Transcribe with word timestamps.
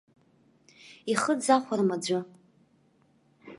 Ихы 1.11 1.33
дзахәарым 1.39 1.89
аӡәы. 1.95 2.19